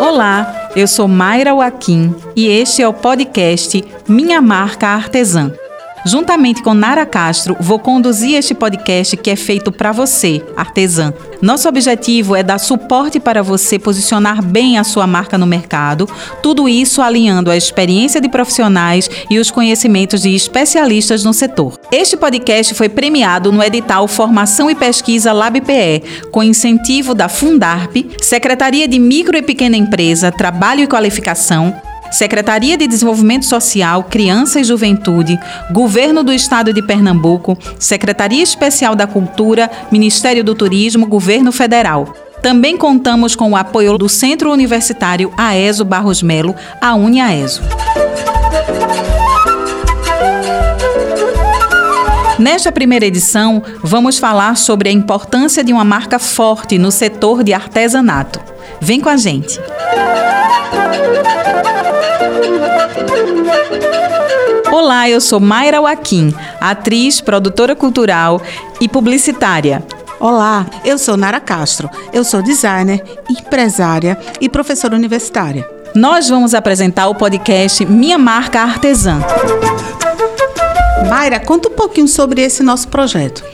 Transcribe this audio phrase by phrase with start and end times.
[0.00, 5.52] Olá, eu sou Mayra Joaquim e este é o podcast Minha Marca Artesã.
[6.04, 11.12] Juntamente com Nara Castro, vou conduzir este podcast que é feito para você, artesã.
[11.40, 16.08] Nosso objetivo é dar suporte para você posicionar bem a sua marca no mercado,
[16.42, 21.78] tudo isso alinhando a experiência de profissionais e os conhecimentos de especialistas no setor.
[21.92, 28.88] Este podcast foi premiado no edital Formação e Pesquisa LabPE, com incentivo da Fundarp, Secretaria
[28.88, 31.74] de Micro e Pequena Empresa, Trabalho e Qualificação,
[32.10, 35.38] Secretaria de Desenvolvimento Social, Criança e Juventude,
[35.70, 42.14] Governo do Estado de Pernambuco, Secretaria Especial da Cultura, Ministério do Turismo, Governo Federal.
[42.42, 47.62] Também contamos com o apoio do Centro Universitário AESO Barros Melo, a UniAESO.
[52.38, 57.52] Nesta primeira edição, vamos falar sobre a importância de uma marca forte no setor de
[57.52, 58.40] artesanato.
[58.80, 59.58] Vem com a gente!
[64.70, 68.40] Olá, eu sou Mayra Joaquim, atriz, produtora cultural
[68.80, 69.82] e publicitária.
[70.20, 71.88] Olá, eu sou Nara Castro.
[72.12, 75.68] Eu sou designer, empresária e professora universitária.
[75.94, 79.20] Nós vamos apresentar o podcast Minha Marca Artesã.
[81.08, 83.44] Mayra, conta um pouquinho sobre esse nosso projeto.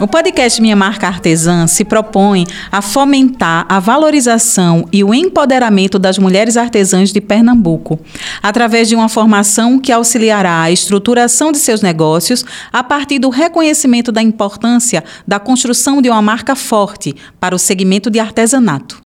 [0.00, 6.18] O podcast Minha Marca Artesã se propõe a fomentar a valorização e o empoderamento das
[6.18, 7.98] mulheres artesãs de Pernambuco,
[8.40, 14.12] através de uma formação que auxiliará a estruturação de seus negócios a partir do reconhecimento
[14.12, 19.07] da importância da construção de uma marca forte para o segmento de artesanato.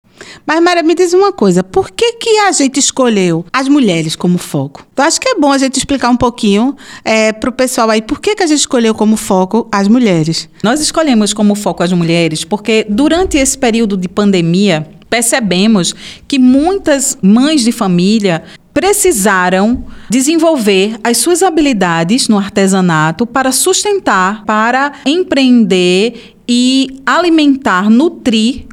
[0.46, 4.38] Mas, Maria, me diz uma coisa: por que, que a gente escolheu as mulheres como
[4.38, 4.86] foco?
[4.96, 8.02] Eu acho que é bom a gente explicar um pouquinho é, para o pessoal aí
[8.02, 10.48] por que, que a gente escolheu como foco as mulheres.
[10.62, 15.94] Nós escolhemos como foco as mulheres porque, durante esse período de pandemia, percebemos
[16.26, 18.42] que muitas mães de família
[18.76, 28.66] precisaram desenvolver as suas habilidades no artesanato para sustentar, para empreender e alimentar, nutrir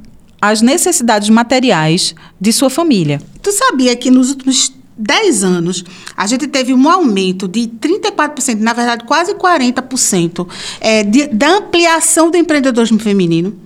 [0.43, 3.21] as necessidades materiais de sua família.
[3.41, 5.85] Tu sabia que nos últimos 10 anos,
[6.17, 10.45] a gente teve um aumento de 34%, na verdade, quase 40%,
[10.81, 13.57] é, de, da ampliação do empreendedorismo feminino.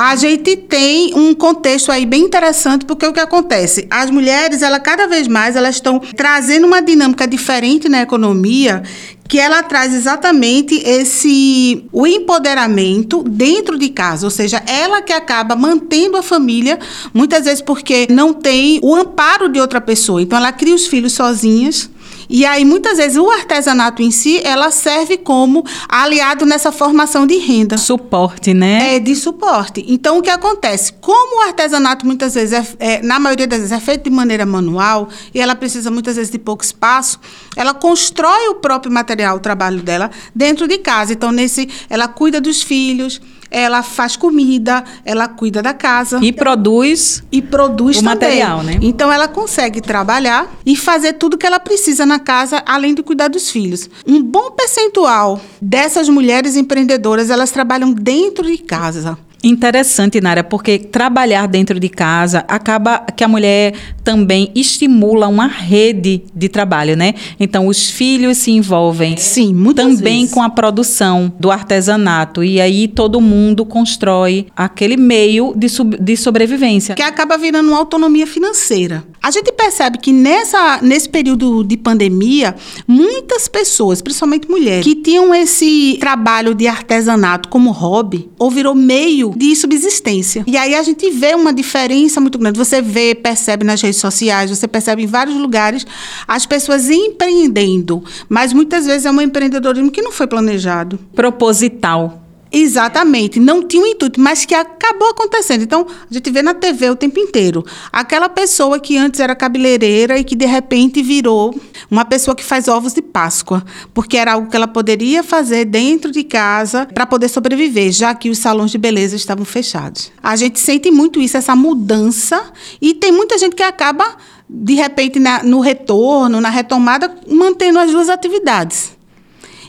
[0.00, 3.84] A gente tem um contexto aí bem interessante, porque o que acontece?
[3.90, 8.84] As mulheres, ela cada vez mais, elas estão trazendo uma dinâmica diferente na economia,
[9.28, 15.56] que ela traz exatamente esse o empoderamento dentro de casa, ou seja, ela que acaba
[15.56, 16.78] mantendo a família,
[17.12, 20.22] muitas vezes porque não tem o amparo de outra pessoa.
[20.22, 21.90] Então ela cria os filhos sozinhas
[22.28, 27.36] e aí, muitas vezes, o artesanato em si, ela serve como aliado nessa formação de
[27.38, 27.78] renda.
[27.78, 28.96] Suporte, né?
[28.96, 29.84] É, de suporte.
[29.88, 30.92] Então, o que acontece?
[31.00, 34.44] Como o artesanato, muitas vezes, é, é, na maioria das vezes, é feito de maneira
[34.44, 37.18] manual, e ela precisa, muitas vezes, de pouco espaço,
[37.56, 41.14] ela constrói o próprio material, o trabalho dela, dentro de casa.
[41.14, 46.18] Então, nesse, ela cuida dos filhos, ela faz comida, ela cuida da casa.
[46.22, 48.14] E produz e produz o também.
[48.14, 48.78] material, né?
[48.82, 53.28] Então ela consegue trabalhar e fazer tudo que ela precisa na casa, além de cuidar
[53.28, 53.88] dos filhos.
[54.06, 59.18] Um bom percentual dessas mulheres empreendedoras, elas trabalham dentro de casa.
[59.48, 63.72] Interessante, Nara, porque trabalhar dentro de casa acaba que a mulher
[64.04, 67.14] também estimula uma rede de trabalho, né?
[67.40, 70.34] Então, os filhos se envolvem Sim, também vezes.
[70.34, 72.44] com a produção do artesanato.
[72.44, 76.94] E aí todo mundo constrói aquele meio de, de sobrevivência.
[76.94, 79.02] Que acaba virando uma autonomia financeira.
[79.22, 82.54] A gente percebe que nessa, nesse período de pandemia,
[82.86, 89.34] muitas pessoas, principalmente mulheres, que tinham esse trabalho de artesanato como hobby, ou virou meio
[89.38, 90.42] de subsistência.
[90.48, 92.58] E aí a gente vê uma diferença muito grande.
[92.58, 95.86] Você vê, percebe nas redes sociais, você percebe em vários lugares
[96.26, 100.98] as pessoas empreendendo, mas muitas vezes é um empreendedorismo que não foi planejado.
[101.14, 102.24] Proposital.
[102.50, 105.62] Exatamente, não tinha um intuito, mas que acabou acontecendo.
[105.62, 107.64] Então, a gente vê na TV o tempo inteiro.
[107.92, 111.54] Aquela pessoa que antes era cabeleireira e que de repente virou
[111.90, 113.64] uma pessoa que faz ovos de Páscoa,
[113.94, 118.30] porque era algo que ela poderia fazer dentro de casa para poder sobreviver, já que
[118.30, 120.12] os salões de beleza estavam fechados.
[120.22, 124.16] A gente sente muito isso, essa mudança, e tem muita gente que acaba,
[124.48, 128.98] de repente, na, no retorno, na retomada, mantendo as duas atividades.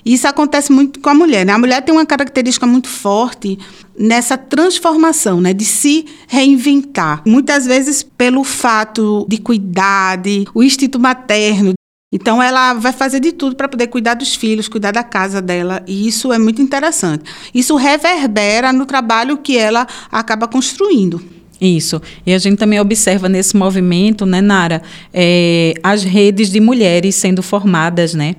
[0.05, 1.45] Isso acontece muito com a mulher.
[1.45, 1.53] Né?
[1.53, 3.59] A mulher tem uma característica muito forte
[3.97, 5.53] nessa transformação, né?
[5.53, 7.21] de se reinventar.
[7.25, 11.73] Muitas vezes pelo fato de cuidar, de, o instinto materno,
[12.11, 15.83] Então ela vai fazer de tudo para poder cuidar dos filhos, cuidar da casa dela,
[15.85, 17.23] e isso é muito interessante.
[17.53, 21.21] Isso reverbera no trabalho que ela acaba construindo.
[21.61, 22.01] Isso.
[22.25, 24.81] E a gente também observa nesse movimento, né, Nara,
[25.13, 28.35] é, as redes de mulheres sendo formadas, né?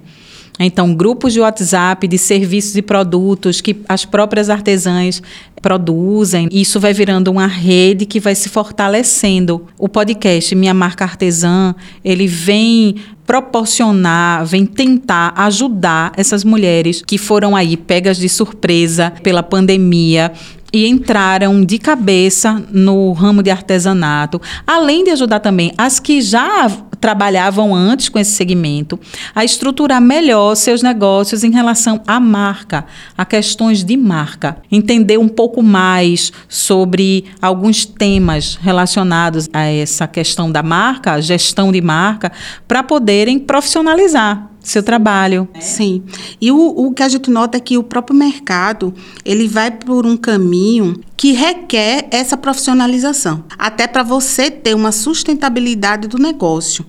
[0.62, 5.22] Então, grupos de WhatsApp de serviços e produtos que as próprias artesãs
[5.62, 6.48] produzem.
[6.52, 9.66] Isso vai virando uma rede que vai se fortalecendo.
[9.78, 11.74] O podcast Minha Marca Artesã,
[12.04, 12.96] ele vem
[13.26, 20.32] proporcionar, vem tentar ajudar essas mulheres que foram aí pegas de surpresa pela pandemia
[20.72, 26.68] e entraram de cabeça no ramo de artesanato, além de ajudar também as que já
[27.00, 29.00] trabalhavam antes com esse segmento
[29.34, 32.84] a estruturar melhor seus negócios em relação à marca,
[33.16, 40.50] a questões de marca, entender um pouco mais sobre alguns temas relacionados a essa questão
[40.50, 42.30] da marca, gestão de marca,
[42.68, 45.48] para poderem profissionalizar seu trabalho.
[45.58, 46.02] Sim.
[46.40, 48.94] E o, o que a gente nota é que o próprio mercado,
[49.24, 56.08] ele vai por um caminho que requer essa profissionalização, até para você ter uma sustentabilidade
[56.08, 56.84] do negócio.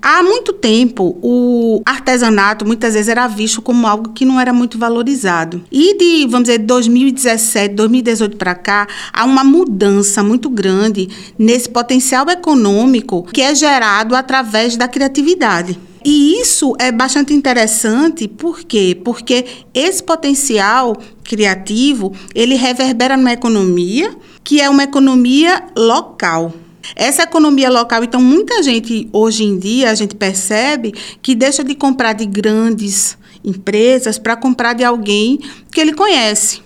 [0.00, 4.78] Há muito tempo, o artesanato muitas vezes era visto como algo que não era muito
[4.78, 5.64] valorizado.
[5.70, 11.08] E de, vamos dizer, 2017, 2018 para cá, há uma mudança muito grande
[11.38, 15.78] nesse potencial econômico que é gerado através da criatividade.
[16.04, 19.00] E isso é bastante interessante, por quê?
[19.02, 24.14] Porque esse potencial criativo, ele reverbera numa economia
[24.44, 26.52] que é uma economia local.
[26.94, 30.92] Essa economia local, então muita gente hoje em dia a gente percebe
[31.22, 35.38] que deixa de comprar de grandes empresas para comprar de alguém
[35.70, 36.64] que ele conhece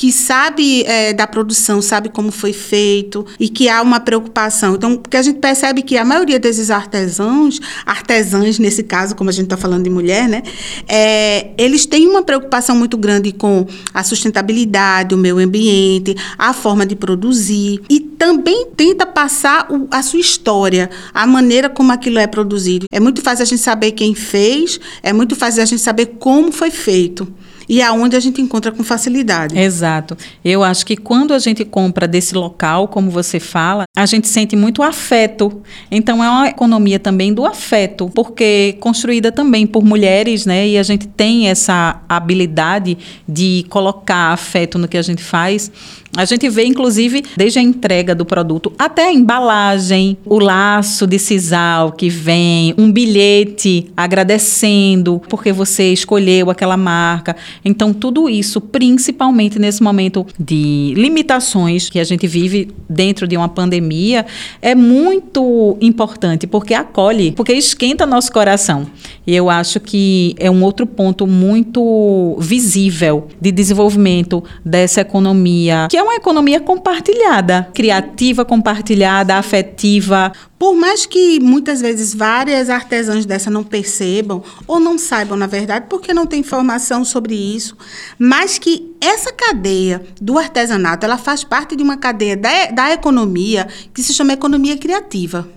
[0.00, 4.74] que sabe é, da produção, sabe como foi feito e que há uma preocupação.
[4.74, 9.32] Então, porque a gente percebe que a maioria desses artesãos, artesãs nesse caso, como a
[9.32, 10.42] gente está falando de mulher, né,
[10.88, 16.86] é, eles têm uma preocupação muito grande com a sustentabilidade, o meio ambiente, a forma
[16.86, 22.26] de produzir e também tenta passar o, a sua história, a maneira como aquilo é
[22.26, 22.84] produzido.
[22.92, 26.52] É muito fácil a gente saber quem fez, é muito fácil a gente saber como
[26.52, 27.26] foi feito
[27.70, 29.56] e aonde a gente encontra com facilidade.
[29.56, 30.18] Exato.
[30.44, 34.56] Eu acho que quando a gente compra desse local, como você fala, a gente sente
[34.56, 35.62] muito afeto.
[35.88, 40.66] Então é uma economia também do afeto, porque construída também por mulheres, né?
[40.66, 45.70] E a gente tem essa habilidade de colocar afeto no que a gente faz.
[46.16, 51.20] A gente vê, inclusive, desde a entrega do produto até a embalagem, o laço de
[51.20, 57.36] sisal que vem, um bilhete agradecendo porque você escolheu aquela marca.
[57.64, 63.48] Então, tudo isso, principalmente nesse momento de limitações que a gente vive dentro de uma
[63.48, 64.26] pandemia,
[64.60, 68.86] é muito importante porque acolhe, porque esquenta nosso coração.
[69.26, 75.96] E eu acho que é um outro ponto muito visível de desenvolvimento dessa economia que
[75.96, 80.32] é uma economia compartilhada, criativa, compartilhada, afetiva.
[80.58, 85.86] Por mais que muitas vezes várias artesãs dessa não percebam ou não saibam, na verdade,
[85.88, 87.76] porque não tem informação sobre isso,
[88.18, 93.66] mas que essa cadeia do artesanato, ela faz parte de uma cadeia da, da economia
[93.94, 95.48] que se chama economia criativa.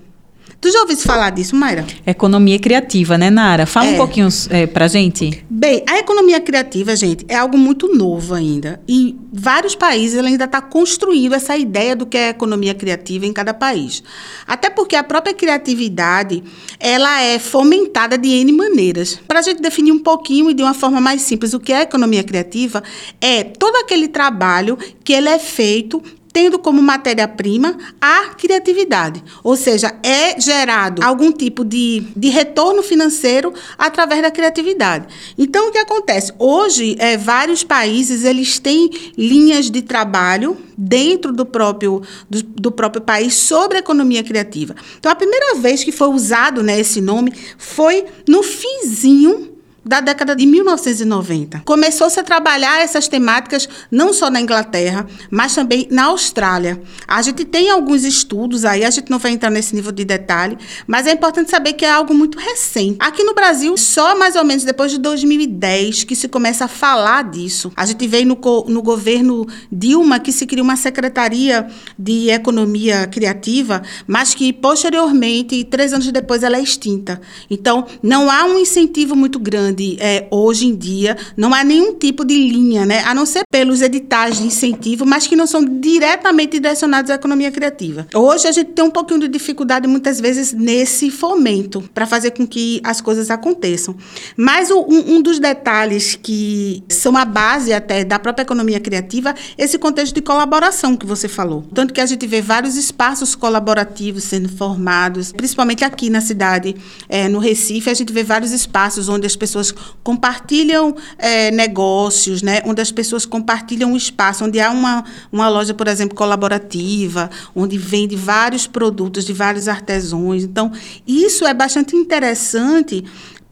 [0.63, 1.86] Tu já ouviu falar disso, Mayra?
[2.07, 3.65] Economia criativa, né, Nara?
[3.65, 3.92] Fala é.
[3.95, 5.44] um pouquinho é, pra gente.
[5.50, 8.80] Bem, a economia criativa, gente, é algo muito novo ainda.
[8.88, 13.34] E vários países ainda estão tá construindo essa ideia do que é economia criativa em
[13.34, 14.01] cada país.
[14.48, 16.41] Até porque a própria criatividade,
[16.79, 19.20] ela é fomentada de N maneiras.
[19.27, 21.82] Para a gente definir um pouquinho e de uma forma mais simples o que é
[21.82, 22.82] economia criativa,
[23.20, 26.01] é todo aquele trabalho que ele é feito
[26.34, 29.24] tendo como matéria-prima a criatividade.
[29.44, 35.08] Ou seja, é gerado algum tipo de, de retorno financeiro através da criatividade.
[35.38, 36.34] Então, o que acontece?
[36.40, 43.04] Hoje, é, vários países eles têm linhas de trabalho dentro do próprio, do, do próprio
[43.04, 44.75] país sobre economia criativa.
[44.98, 49.52] Então, a primeira vez que foi usado né, esse nome foi no finzinho
[49.86, 51.62] da década de 1990.
[51.66, 56.82] Começou-se a trabalhar essas temáticas não só na Inglaterra, mas também na Austrália.
[57.08, 60.58] A gente tem alguns estudos aí, a gente não vai entrar nesse nível de detalhe,
[60.88, 62.98] mas é importante saber que é algo muito recente.
[63.00, 67.24] Aqui no Brasil, só mais ou menos depois de 2010 que se começa a falar
[67.30, 67.72] disso.
[67.75, 68.38] A gente veio no,
[68.68, 75.94] no governo Dilma que se cria uma secretaria de economia criativa, mas que posteriormente, três
[75.94, 77.20] anos depois, ela é extinta.
[77.50, 81.18] Então, não há um incentivo muito grande grande é, hoje em dia.
[81.36, 83.03] Não há nenhum tipo de linha, né?
[83.06, 87.51] A não ser pelos editais de incentivo, mas que não são diretamente direcionados à economia
[87.51, 88.08] criativa.
[88.13, 92.46] Hoje a gente tem um pouquinho de dificuldade muitas vezes nesse fomento para fazer com
[92.46, 93.96] que as coisas aconteçam.
[94.38, 99.34] Mas o, um, um dos detalhes que são a base até da própria economia criativa,
[99.58, 101.63] esse contexto de colaboração que você falou.
[101.74, 106.75] Tanto que a gente vê vários espaços colaborativos sendo formados, principalmente aqui na cidade,
[107.10, 109.62] é, no Recife, a gente vê vários espaços onde as pessoas
[110.03, 112.62] compartilham é, negócios, né?
[112.65, 117.77] onde as pessoas compartilham um espaço, onde há uma, uma loja, por exemplo, colaborativa, onde
[117.77, 120.43] vende vários produtos de vários artesãos.
[120.43, 120.72] Então,
[121.08, 123.03] isso é bastante interessante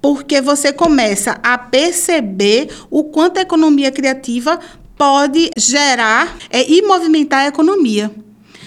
[0.02, 4.60] porque você começa a perceber o quanto a economia criativa
[4.98, 8.12] pode gerar é, e movimentar a economia.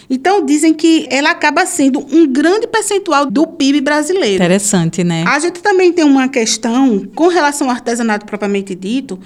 [0.09, 4.43] Então, dizem que ela acaba sendo um grande percentual do PIB brasileiro.
[4.43, 5.25] Interessante, né?
[5.27, 9.19] A gente também tem uma questão com relação ao artesanato propriamente dito,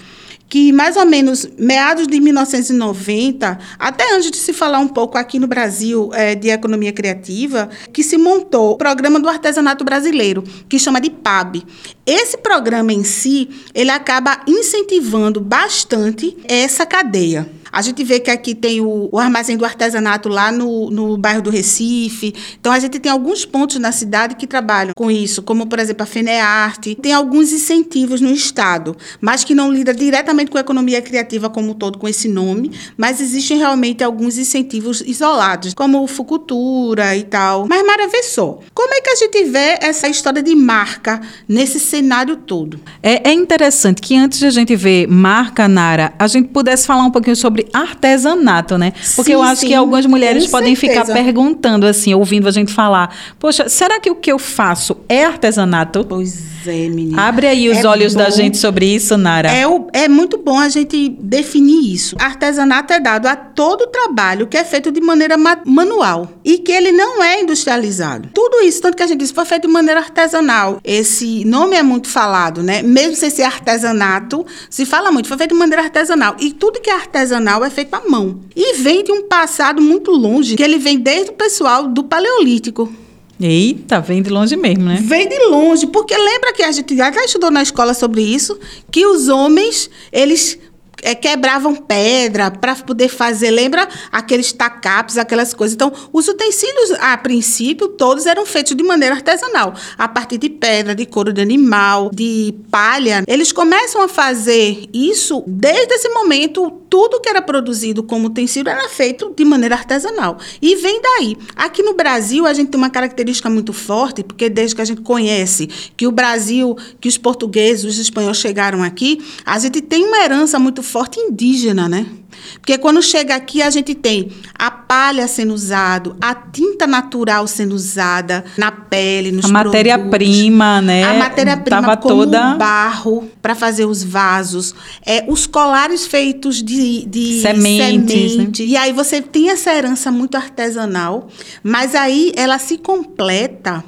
[0.49, 5.39] que mais ou menos meados de 1990, até antes de se falar um pouco aqui
[5.39, 10.79] no Brasil é, de economia criativa, que se montou o programa do artesanato brasileiro, que
[10.79, 11.63] chama de PAB.
[12.07, 17.49] Esse programa em si, ele acaba incentivando bastante essa cadeia.
[17.73, 21.43] A gente vê que aqui tem o, o armazém do artesanato lá no, no bairro
[21.43, 22.35] do Recife.
[22.59, 26.03] Então, a gente tem alguns pontos na cidade que trabalham com isso, como, por exemplo,
[26.03, 26.95] a FENEARTE.
[26.97, 31.71] Tem alguns incentivos no Estado, mas que não lida diretamente com a economia criativa como
[31.71, 37.25] um todo, com esse nome, mas existem realmente alguns incentivos isolados, como o Fucultura e
[37.25, 37.67] tal.
[37.69, 41.79] Mas, Mara, vê só, como é que a gente vê essa história de marca nesse
[41.79, 42.81] cenário todo?
[43.03, 47.05] É, é interessante que antes de a gente ver marca, Nara, a gente pudesse falar
[47.05, 48.93] um pouquinho sobre artesanato, né?
[49.17, 51.05] Porque sim, eu acho sim, que algumas mulheres podem certeza.
[51.05, 55.25] ficar perguntando, assim, ouvindo a gente falar: Poxa, será que o que eu faço é
[55.25, 56.05] artesanato?
[56.05, 57.23] Pois é, menina.
[57.23, 59.51] Abre aí os é olhos bom, da gente sobre isso, Nara.
[59.51, 62.17] É, o, é muito bom a gente definir isso.
[62.19, 66.73] Artesanato é dado a todo trabalho que é feito de maneira ma manual e que
[66.73, 68.31] ele não é industrializado.
[68.33, 70.81] Tudo isso, tanto que a gente diz, foi feito de maneira artesanal.
[70.85, 72.83] Esse nome é muito falado, né?
[72.83, 76.37] Mesmo sem ser artesanato, se fala muito, foi feito de maneira artesanal.
[76.39, 78.41] E tudo que é artesanal é feito à mão.
[78.55, 82.93] E vem de um passado muito longe, que ele vem desde o pessoal do Paleolítico.
[83.41, 84.99] Eita, vem de longe mesmo, né?
[85.01, 88.59] Vem de longe, porque lembra que a gente já estudou na escola sobre isso,
[88.91, 90.59] que os homens, eles
[91.03, 95.75] é, quebravam pedra para poder fazer, lembra aqueles tacapes, aquelas coisas.
[95.75, 100.95] Então, os utensílios, a princípio, todos eram feitos de maneira artesanal, a partir de pedra,
[100.95, 103.23] de couro de animal, de palha.
[103.27, 106.71] Eles começam a fazer isso desde esse momento.
[106.89, 110.39] Tudo que era produzido como utensílio era feito de maneira artesanal.
[110.61, 111.37] E vem daí.
[111.57, 115.03] Aqui no Brasil, a gente tem uma característica muito forte, porque desde que a gente
[115.03, 120.19] conhece que o Brasil, que os portugueses, os espanhóis chegaram aqui, a gente tem uma
[120.19, 122.07] herança muito forte indígena, né?
[122.55, 127.75] Porque quando chega aqui, a gente tem a palha sendo usado, a tinta natural sendo
[127.75, 131.05] usada na pele, nos A matéria-prima, né?
[131.05, 132.55] A matéria-prima como toda...
[132.55, 134.75] barro para fazer os vasos.
[135.05, 138.15] É, os colares feitos de, de sementes.
[138.15, 138.29] Né?
[138.29, 138.63] Semente.
[138.63, 138.69] Né?
[138.69, 141.29] E aí você tem essa herança muito artesanal,
[141.63, 143.85] mas aí ela se completa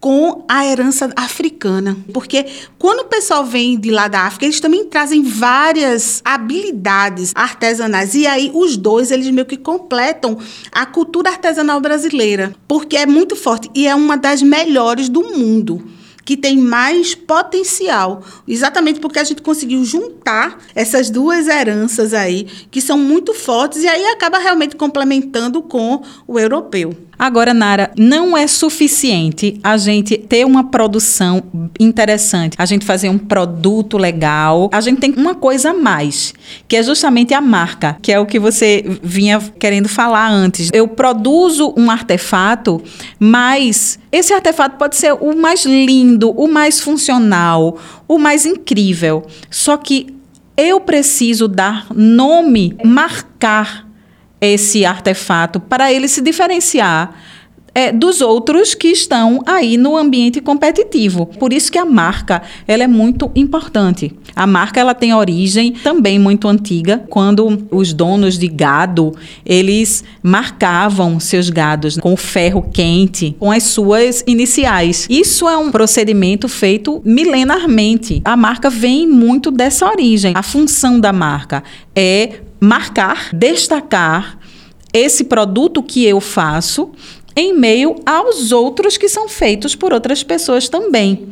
[0.00, 1.96] com a herança africana.
[2.12, 2.46] Porque
[2.78, 8.14] quando o pessoal vem de lá da África, eles também trazem várias habilidades artesanais.
[8.14, 10.38] E aí os dois, eles meio que completam
[10.72, 12.54] a cultura artesanal brasileira.
[12.66, 15.84] Porque é muito forte e é uma das melhores do mundo
[16.24, 22.80] que tem mais potencial, exatamente porque a gente conseguiu juntar essas duas heranças aí, que
[22.80, 26.94] são muito fortes, e aí acaba realmente complementando com o europeu.
[27.20, 31.42] Agora, Nara, não é suficiente a gente ter uma produção
[31.78, 34.70] interessante, a gente fazer um produto legal.
[34.72, 36.32] A gente tem uma coisa a mais,
[36.66, 40.70] que é justamente a marca, que é o que você vinha querendo falar antes.
[40.72, 42.82] Eu produzo um artefato,
[43.18, 47.76] mas esse artefato pode ser o mais lindo, o mais funcional,
[48.08, 49.26] o mais incrível.
[49.50, 50.06] Só que
[50.56, 53.89] eu preciso dar nome, marcar
[54.40, 57.14] esse artefato para ele se diferenciar
[57.74, 61.26] é, dos outros que estão aí no ambiente competitivo.
[61.26, 64.12] Por isso que a marca ela é muito importante.
[64.34, 69.12] A marca ela tem origem também muito antiga, quando os donos de gado
[69.44, 75.06] eles marcavam seus gados com ferro quente, com as suas iniciais.
[75.10, 78.20] Isso é um procedimento feito milenarmente.
[78.24, 80.32] A marca vem muito dessa origem.
[80.34, 81.62] A função da marca
[81.94, 84.38] é marcar, destacar
[84.92, 86.90] esse produto que eu faço
[87.36, 91.28] em meio aos outros que são feitos por outras pessoas também.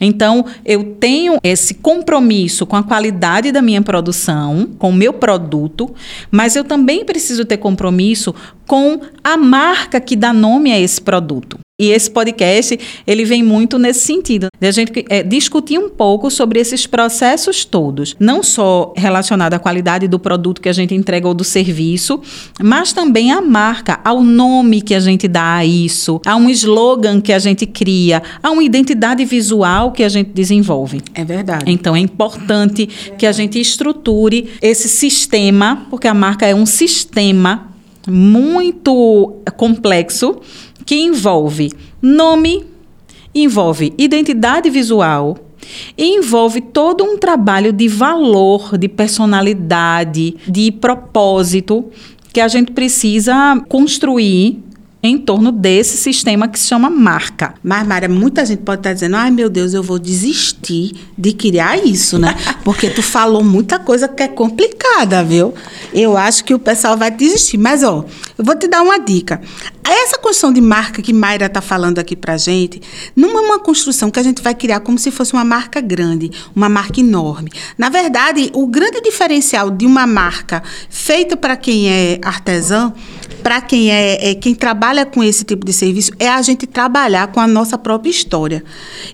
[0.00, 5.94] Então, eu tenho esse compromisso com a qualidade da minha produção, com o meu produto,
[6.30, 8.34] mas eu também preciso ter compromisso
[8.66, 11.58] com a marca que dá nome a esse produto.
[11.80, 16.30] E esse podcast, ele vem muito nesse sentido, de a gente é, discutir um pouco
[16.30, 21.26] sobre esses processos todos, não só relacionado à qualidade do produto que a gente entrega
[21.26, 22.20] ou do serviço,
[22.62, 27.18] mas também à marca, ao nome que a gente dá a isso, a um slogan
[27.18, 31.00] que a gente cria, a uma identidade visual que a gente desenvolve.
[31.14, 31.64] É verdade.
[31.66, 37.70] Então é importante que a gente estruture esse sistema, porque a marca é um sistema
[38.06, 40.40] muito complexo
[40.84, 42.64] que envolve nome,
[43.34, 45.36] envolve identidade visual,
[45.96, 51.84] e envolve todo um trabalho de valor, de personalidade, de propósito
[52.32, 54.62] que a gente precisa construir
[55.02, 57.54] em torno desse sistema que se chama marca.
[57.62, 61.78] Mas, Mária, muita gente pode estar dizendo, ai meu Deus, eu vou desistir de criar
[61.78, 62.36] isso, né?
[62.62, 65.54] Porque tu falou muita coisa que é complicada, viu?
[65.94, 67.56] Eu acho que o pessoal vai desistir.
[67.56, 68.04] Mas, ó,
[68.40, 69.38] eu vou te dar uma dica.
[69.84, 72.80] Essa construção de marca que Mayra está falando aqui pra gente,
[73.14, 76.30] não é uma construção que a gente vai criar como se fosse uma marca grande,
[76.56, 77.50] uma marca enorme.
[77.76, 82.94] Na verdade, o grande diferencial de uma marca feita para quem é artesão
[83.42, 87.28] para quem é, é, quem trabalha com esse tipo de serviço é a gente trabalhar
[87.28, 88.62] com a nossa própria história.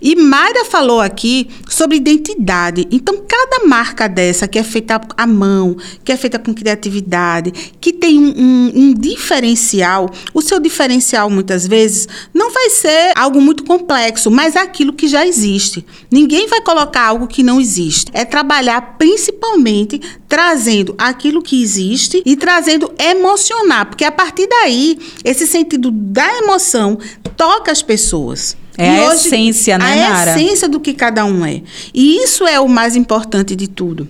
[0.02, 2.87] E Mayra falou aqui sobre identidade.
[2.90, 7.92] Então, cada marca dessa que é feita à mão, que é feita com criatividade, que
[7.92, 13.64] tem um, um, um diferencial, o seu diferencial muitas vezes não vai ser algo muito
[13.64, 15.85] complexo, mas é aquilo que já existe.
[16.11, 18.11] Ninguém vai colocar algo que não existe.
[18.12, 25.46] É trabalhar principalmente trazendo aquilo que existe e trazendo emocionar, porque a partir daí, esse
[25.46, 26.99] sentido da emoção
[27.37, 28.56] toca as pessoas.
[28.78, 30.35] É e a hoje, essência, né, a Nara?
[30.35, 31.62] A essência do que cada um é.
[31.94, 34.06] E isso é o mais importante de tudo.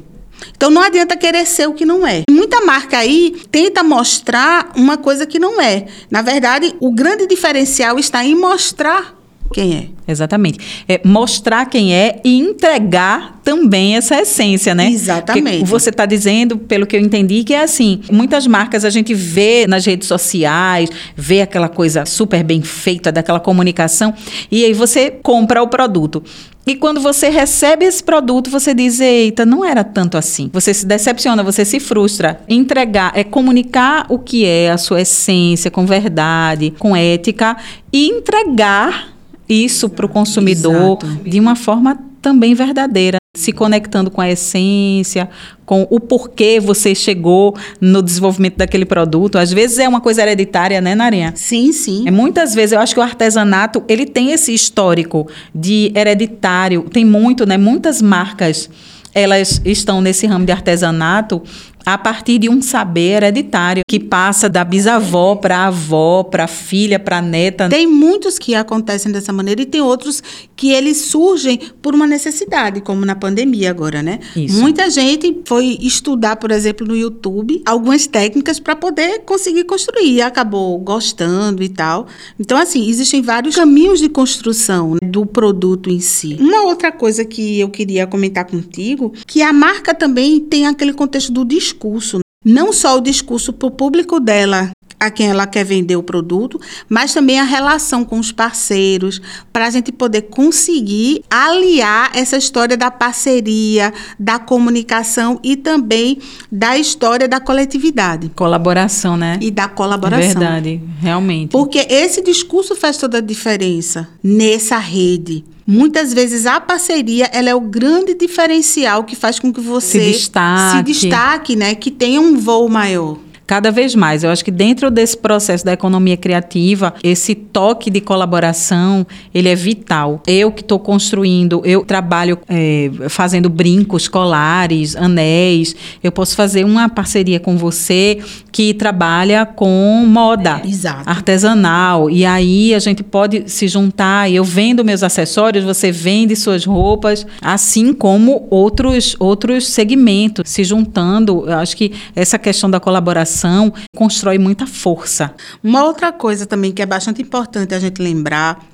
[0.56, 2.22] Então não adianta querer ser o que não é.
[2.30, 5.86] Muita marca aí tenta mostrar uma coisa que não é.
[6.10, 9.15] Na verdade, o grande diferencial está em mostrar
[9.52, 9.96] quem é.
[10.08, 10.84] Exatamente.
[10.88, 14.90] É mostrar quem é e entregar também essa essência, né?
[14.90, 15.58] Exatamente.
[15.58, 19.12] Porque você está dizendo, pelo que eu entendi, que é assim: muitas marcas a gente
[19.14, 24.14] vê nas redes sociais, vê aquela coisa super bem feita daquela comunicação,
[24.50, 26.22] e aí você compra o produto.
[26.66, 30.50] E quando você recebe esse produto, você diz: eita, não era tanto assim.
[30.52, 32.40] Você se decepciona, você se frustra.
[32.48, 37.56] Entregar é comunicar o que é a sua essência com verdade, com ética
[37.92, 39.15] e entregar
[39.48, 41.20] isso para o consumidor Exato.
[41.24, 45.28] de uma forma também verdadeira, se conectando com a essência,
[45.64, 49.38] com o porquê você chegou no desenvolvimento daquele produto.
[49.38, 51.32] Às vezes é uma coisa hereditária, né, Narinha?
[51.36, 52.04] Sim, sim.
[52.06, 57.04] É, muitas vezes eu acho que o artesanato, ele tem esse histórico de hereditário, tem
[57.04, 57.56] muito, né?
[57.56, 58.68] Muitas marcas
[59.14, 61.42] elas estão nesse ramo de artesanato
[61.86, 66.48] a partir de um saber hereditário que passa da bisavó para a avó, para a
[66.48, 67.68] filha, para a neta.
[67.68, 70.20] Tem muitos que acontecem dessa maneira e tem outros
[70.56, 74.18] que eles surgem por uma necessidade, como na pandemia agora, né?
[74.34, 74.60] Isso.
[74.60, 80.22] Muita gente foi estudar, por exemplo, no YouTube algumas técnicas para poder conseguir construir e
[80.22, 82.08] acabou gostando e tal.
[82.40, 86.36] Então, assim, existem vários caminhos de construção né, do produto em si.
[86.40, 91.30] Uma outra coisa que eu queria comentar contigo, que a marca também tem aquele contexto
[91.30, 95.62] do discurso discurso, não só o discurso para o público dela, a quem ela quer
[95.62, 96.58] vender o produto,
[96.88, 99.20] mas também a relação com os parceiros,
[99.52, 106.18] para a gente poder conseguir aliar essa história da parceria, da comunicação e também
[106.50, 108.30] da história da coletividade.
[108.34, 109.38] Colaboração, né?
[109.42, 110.40] E da colaboração.
[110.40, 111.50] Verdade, realmente.
[111.50, 115.44] Porque esse discurso faz toda a diferença nessa rede.
[115.66, 120.12] Muitas vezes a parceria ela é o grande diferencial que faz com que você se
[120.12, 121.74] destaque, se destaque né?
[121.74, 124.24] Que tenha um voo maior cada vez mais.
[124.24, 129.54] Eu acho que dentro desse processo da economia criativa, esse toque de colaboração, ele é
[129.54, 130.20] vital.
[130.26, 136.88] Eu que estou construindo, eu trabalho é, fazendo brincos, colares, anéis, eu posso fazer uma
[136.88, 138.18] parceria com você
[138.56, 142.08] que trabalha com moda é, artesanal.
[142.08, 147.26] E aí a gente pode se juntar, eu vendo meus acessórios, você vende suas roupas,
[147.42, 151.44] assim como outros, outros segmentos se juntando.
[151.46, 155.34] Eu acho que essa questão da colaboração constrói muita força.
[155.62, 158.64] Uma outra coisa também que é bastante importante a gente lembrar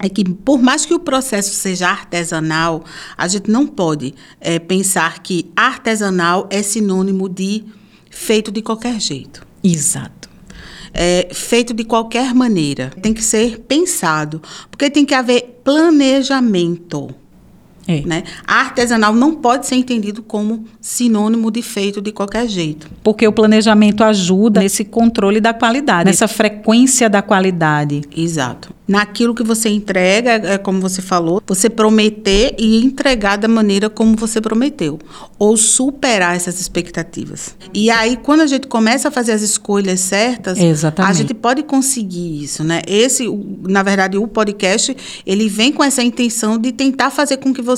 [0.00, 2.82] é que, por mais que o processo seja artesanal,
[3.14, 7.76] a gente não pode é, pensar que artesanal é sinônimo de
[8.10, 9.46] feito de qualquer jeito.
[9.62, 10.28] Exato.
[10.92, 12.90] É, feito de qualquer maneira.
[13.02, 17.14] Tem que ser pensado, porque tem que haver planejamento.
[17.88, 18.02] É.
[18.02, 18.22] Né?
[18.46, 22.86] Artesanal não pode ser entendido como sinônimo de feito de qualquer jeito.
[23.02, 28.02] Porque o planejamento ajuda nesse controle da qualidade, nessa frequência da qualidade.
[28.14, 28.76] Exato.
[28.86, 34.16] Naquilo que você entrega, é como você falou, você prometer e entregar da maneira como
[34.16, 34.98] você prometeu,
[35.38, 37.54] ou superar essas expectativas.
[37.74, 41.10] E aí, quando a gente começa a fazer as escolhas certas, Exatamente.
[41.10, 42.80] a gente pode conseguir isso, né?
[42.86, 43.26] Esse,
[43.68, 44.96] na verdade, o podcast,
[45.26, 47.77] ele vem com essa intenção de tentar fazer com que você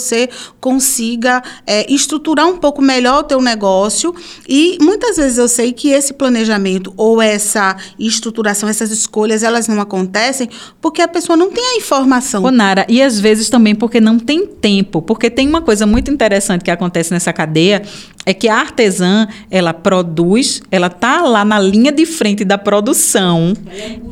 [0.61, 4.15] consiga é, estruturar um pouco melhor o teu negócio.
[4.49, 9.81] E muitas vezes eu sei que esse planejamento ou essa estruturação, essas escolhas, elas não
[9.81, 10.49] acontecem
[10.81, 12.45] porque a pessoa não tem a informação.
[12.45, 16.11] Ô, Nara, e às vezes também porque não tem tempo, porque tem uma coisa muito
[16.11, 17.83] interessante que acontece nessa cadeia,
[18.27, 23.55] é que a artesã, ela produz, ela tá lá na linha de frente da produção,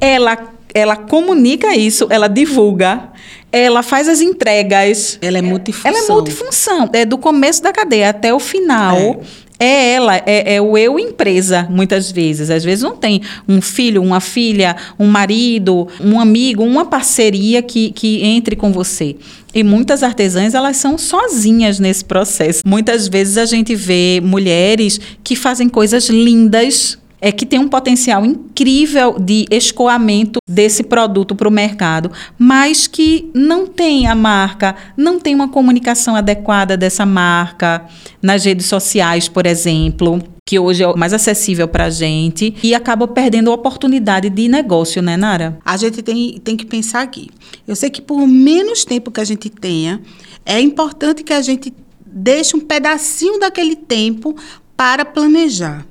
[0.00, 0.36] ela
[0.74, 3.08] ela comunica isso, ela divulga,
[3.52, 5.18] ela faz as entregas.
[5.20, 5.90] Ela é multifunção.
[5.90, 6.90] Ela é multifunção.
[6.92, 8.96] É do começo da cadeia até o final.
[8.96, 9.48] É.
[9.60, 12.48] É ela, é, é, o eu empresa, muitas vezes.
[12.48, 17.90] Às vezes não tem um filho, uma filha, um marido, um amigo, uma parceria que,
[17.90, 19.16] que entre com você.
[19.52, 22.60] E muitas artesãs, elas são sozinhas nesse processo.
[22.64, 28.24] Muitas vezes a gente vê mulheres que fazem coisas lindas é que tem um potencial
[28.24, 35.18] incrível de escoamento desse produto para o mercado, mas que não tem a marca, não
[35.18, 37.84] tem uma comunicação adequada dessa marca
[38.22, 43.06] nas redes sociais, por exemplo que hoje é mais acessível para a gente e acaba
[43.06, 45.58] perdendo a oportunidade de negócio, né, Nara?
[45.62, 47.28] A gente tem, tem que pensar aqui.
[47.66, 50.00] Eu sei que por menos tempo que a gente tenha,
[50.46, 51.70] é importante que a gente
[52.06, 54.34] deixe um pedacinho daquele tempo
[54.74, 55.84] para planejar.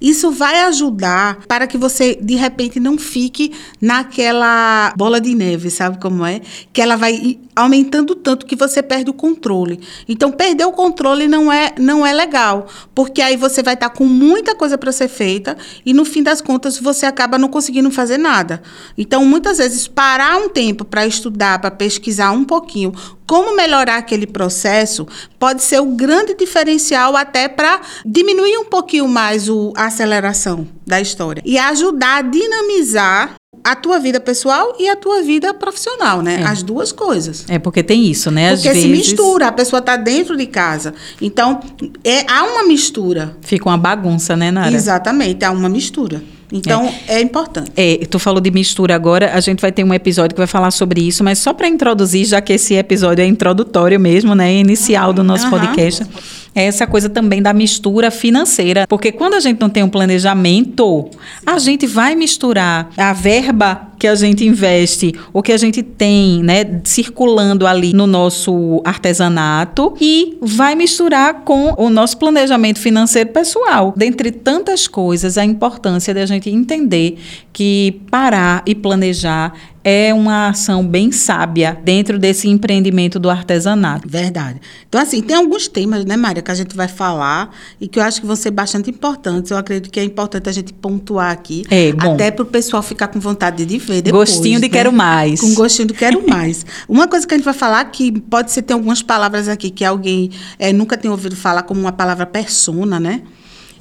[0.00, 5.98] Isso vai ajudar para que você, de repente, não fique naquela bola de neve, sabe
[6.00, 6.40] como é?
[6.72, 9.80] Que ela vai aumentando tanto que você perde o controle.
[10.08, 14.04] Então, perder o controle não é, não é legal, porque aí você vai estar com
[14.04, 18.18] muita coisa para ser feita e, no fim das contas, você acaba não conseguindo fazer
[18.18, 18.62] nada.
[18.96, 22.92] Então, muitas vezes, parar um tempo para estudar, para pesquisar um pouquinho
[23.26, 25.06] como melhorar aquele processo
[25.38, 31.00] pode ser o grande diferencial até para diminuir um pouquinho mais o, a aceleração da
[31.00, 33.34] história e ajudar a dinamizar
[33.64, 36.42] a tua vida pessoal e a tua vida profissional, né?
[36.42, 36.44] É.
[36.44, 37.46] As duas coisas.
[37.48, 38.50] É porque tem isso, né?
[38.50, 38.82] Às porque vezes...
[38.82, 40.92] se mistura, a pessoa está dentro de casa.
[41.20, 41.60] Então,
[42.04, 43.34] é, há uma mistura.
[43.40, 44.70] Fica uma bagunça, né, Nara?
[44.70, 46.22] Exatamente, há uma mistura.
[46.54, 47.16] Então, é.
[47.16, 47.20] é.
[47.20, 47.72] importante.
[47.76, 50.70] É, tu falou de mistura agora, a gente vai ter um episódio que vai falar
[50.70, 55.12] sobre isso, mas só para introduzir, já que esse episódio é introdutório mesmo, né, inicial
[55.12, 55.50] do nosso uhum.
[55.50, 56.06] podcast
[56.54, 58.86] é essa coisa também da mistura financeira.
[58.86, 61.10] Porque quando a gente não tem um planejamento,
[61.44, 66.42] a gente vai misturar a verba que a gente investe, o que a gente tem,
[66.42, 73.94] né, circulando ali no nosso artesanato e vai misturar com o nosso planejamento financeiro pessoal.
[73.96, 77.18] Dentre tantas coisas, a importância da gente entender
[77.52, 79.52] que parar e planejar
[79.84, 84.08] é uma ação bem sábia dentro desse empreendimento do artesanato.
[84.08, 84.58] Verdade.
[84.88, 88.02] Então, assim, tem alguns temas, né, Mária, que a gente vai falar e que eu
[88.02, 89.50] acho que vão ser bastante importantes.
[89.50, 91.64] Eu acredito que é importante a gente pontuar aqui.
[91.70, 92.14] É, bom.
[92.14, 94.30] Até para o pessoal ficar com vontade de ver depois.
[94.30, 94.72] Gostinho de né?
[94.72, 95.40] quero mais.
[95.40, 96.64] Com gostinho de quero mais.
[96.88, 99.84] Uma coisa que a gente vai falar, que pode ser, tem algumas palavras aqui que
[99.84, 103.20] alguém é, nunca tem ouvido falar, como uma palavra persona, né?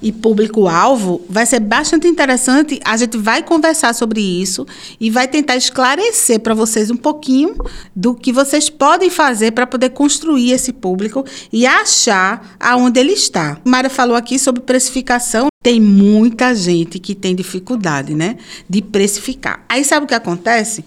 [0.03, 2.79] E público-alvo, vai ser bastante interessante.
[2.83, 4.67] A gente vai conversar sobre isso
[4.99, 7.55] e vai tentar esclarecer para vocês um pouquinho
[7.95, 13.57] do que vocês podem fazer para poder construir esse público e achar aonde ele está.
[13.63, 15.47] Mara falou aqui sobre precificação.
[15.63, 18.35] Tem muita gente que tem dificuldade, né,
[18.69, 19.63] de precificar.
[19.69, 20.83] Aí sabe o que acontece?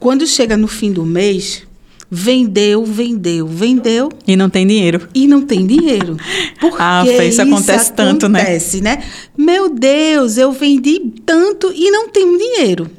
[0.00, 1.65] Quando chega no fim do mês,
[2.10, 4.08] vendeu, vendeu, vendeu.
[4.26, 5.08] E não tem dinheiro.
[5.14, 6.16] E não tem dinheiro.
[6.60, 8.40] Porque ah, isso acontece tanto, né?
[8.40, 9.02] acontece, né?
[9.36, 12.90] Meu Deus, eu vendi tanto e não tenho dinheiro.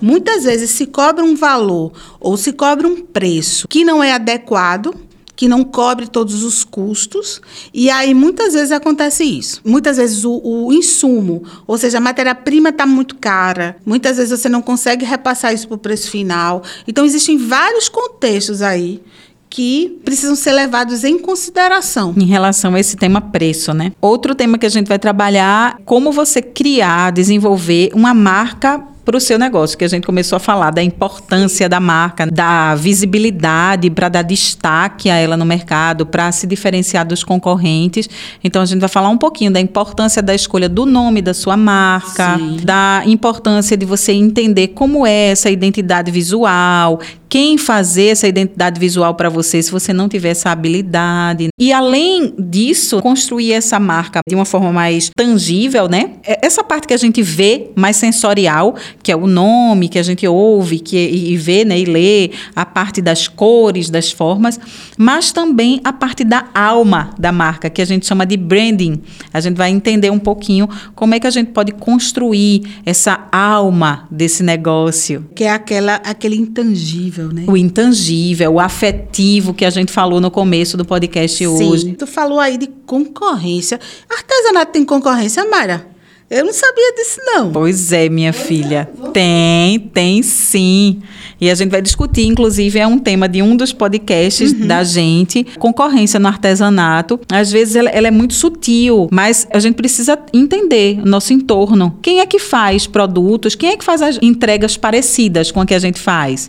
[0.00, 4.94] Muitas vezes se cobra um valor ou se cobra um preço que não é adequado
[5.40, 7.40] que não cobre todos os custos.
[7.72, 9.62] E aí, muitas vezes acontece isso.
[9.64, 13.78] Muitas vezes o, o insumo, ou seja, a matéria-prima está muito cara.
[13.86, 16.62] Muitas vezes você não consegue repassar isso para o preço final.
[16.86, 19.00] Então, existem vários contextos aí
[19.48, 22.12] que precisam ser levados em consideração.
[22.18, 23.92] Em relação a esse tema preço, né?
[23.98, 29.20] Outro tema que a gente vai trabalhar, como você criar, desenvolver uma marca para o
[29.20, 34.08] seu negócio, que a gente começou a falar da importância da marca, da visibilidade para
[34.08, 38.08] dar destaque a ela no mercado, para se diferenciar dos concorrentes.
[38.42, 41.56] Então a gente vai falar um pouquinho da importância da escolha do nome da sua
[41.56, 42.58] marca, Sim.
[42.62, 47.00] da importância de você entender como é essa identidade visual,
[47.30, 51.48] quem fazer essa identidade visual para você se você não tiver essa habilidade.
[51.58, 56.14] E além disso, construir essa marca de uma forma mais tangível, né?
[56.26, 60.02] É, essa parte que a gente vê, mais sensorial, que é o nome, que a
[60.02, 61.78] gente ouve que, e vê, né?
[61.78, 64.58] E lê, a parte das cores, das formas,
[64.98, 69.00] mas também a parte da alma da marca, que a gente chama de branding.
[69.32, 74.08] A gente vai entender um pouquinho como é que a gente pode construir essa alma
[74.10, 75.26] desse negócio.
[75.34, 77.44] Que é aquela, aquele intangível, né?
[77.46, 81.46] O intangível, o afetivo que a gente falou no começo do podcast Sim.
[81.46, 81.92] hoje.
[81.92, 83.78] Tu falou aí de concorrência.
[84.08, 85.86] Artesanato tem concorrência, Mara?
[86.30, 87.50] Eu não sabia disso, não.
[87.50, 88.88] Pois é, minha filha.
[89.12, 91.02] Tem, tem sim.
[91.40, 94.68] E a gente vai discutir, inclusive, é um tema de um dos podcasts uhum.
[94.68, 97.18] da gente, concorrência no artesanato.
[97.32, 101.98] Às vezes ela, ela, é muito sutil, mas a gente precisa entender o nosso entorno.
[102.00, 103.56] Quem é que faz produtos?
[103.56, 106.48] Quem é que faz as entregas parecidas com a que a gente faz?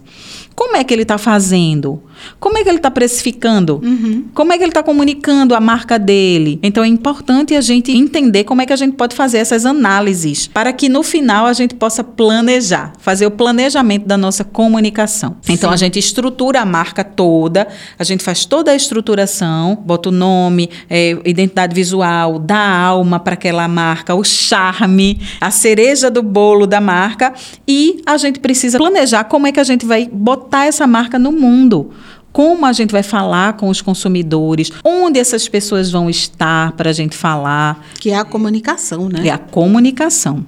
[0.54, 2.04] Como é que ele está fazendo?
[2.40, 3.80] Como é que ele está precificando?
[3.84, 4.26] Uhum.
[4.34, 6.60] Como é que ele está comunicando a marca dele?
[6.64, 10.48] Então é importante a gente entender como é que a gente pode fazer essas análises
[10.48, 15.38] para que no final a gente possa planejar, fazer o planejamento da nossa comunicação.
[15.48, 15.74] Então Sim.
[15.74, 20.70] a gente estrutura a marca toda, a gente faz toda a estruturação, bota o nome,
[20.90, 26.82] é, identidade visual, dá alma para aquela marca, o charme, a cereja do bolo da
[26.82, 27.34] marca
[27.68, 31.32] e a gente precisa planejar como é que a gente vai botar essa marca no
[31.32, 31.92] mundo
[32.32, 36.94] como a gente vai falar com os consumidores, onde essas pessoas vão estar para a
[36.94, 37.86] gente falar.
[38.00, 39.28] Que é a comunicação, né?
[39.28, 40.46] É a comunicação.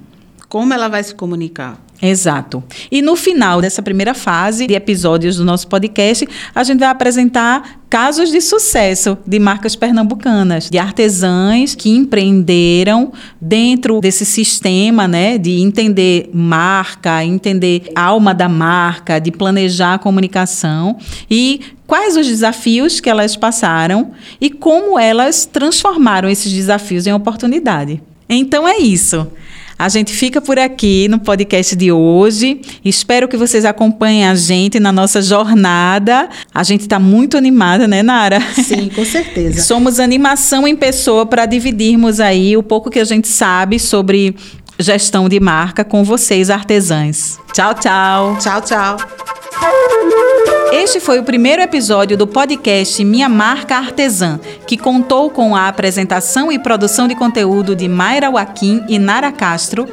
[0.48, 1.83] Como ela vai se comunicar?
[2.06, 2.62] Exato.
[2.92, 7.80] E no final dessa primeira fase de episódios do nosso podcast, a gente vai apresentar
[7.90, 15.62] casos de sucesso de marcas pernambucanas, de artesãs que empreenderam dentro desse sistema, né, de
[15.62, 20.98] entender marca, entender alma da marca, de planejar a comunicação
[21.32, 24.12] e quais os desafios que elas passaram
[24.42, 28.04] e como elas transformaram esses desafios em oportunidade.
[28.28, 29.26] Então é isso.
[29.78, 32.62] A gente fica por aqui no podcast de hoje.
[32.84, 36.30] Espero que vocês acompanhem a gente na nossa jornada.
[36.54, 38.40] A gente está muito animada, né, Nara?
[38.54, 39.62] Sim, com certeza.
[39.64, 44.36] Somos animação em pessoa para dividirmos aí o pouco que a gente sabe sobre
[44.80, 47.40] gestão de marca com vocês, artesãs.
[47.54, 48.38] Tchau, tchau.
[48.40, 48.98] Tchau, tchau.
[50.74, 56.52] Este foi o primeiro episódio do podcast Minha Marca Artesã, que contou com a apresentação
[56.52, 59.88] e produção de conteúdo de Mayra Joaquim e Nara Castro,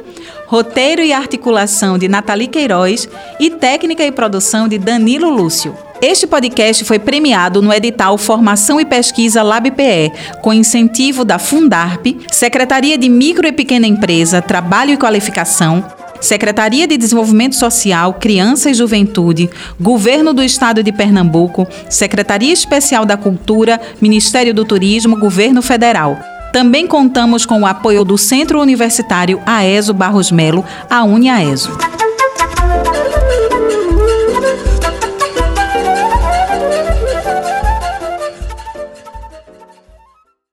[0.47, 3.07] roteiro e articulação de Nathalie Queiroz
[3.39, 5.77] e técnica e produção de Danilo Lúcio.
[6.01, 12.97] Este podcast foi premiado no edital Formação e Pesquisa LabPE, com incentivo da Fundarp, Secretaria
[12.97, 15.85] de Micro e Pequena Empresa, Trabalho e Qualificação,
[16.21, 23.17] Secretaria de Desenvolvimento Social, Criança e Juventude, Governo do Estado de Pernambuco, Secretaria Especial da
[23.17, 26.17] Cultura, Ministério do Turismo, Governo Federal.
[26.53, 31.71] Também contamos com o apoio do Centro Universitário AESO Barros Melo, a UniAESO.